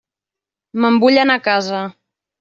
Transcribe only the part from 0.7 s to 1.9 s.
Me'n vull anar a casa.